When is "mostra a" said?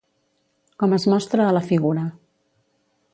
1.13-1.53